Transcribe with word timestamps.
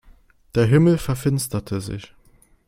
Der 0.55 0.65
Himmel 0.65 0.97
verfinsterte 0.97 1.79
sich. 1.79 2.15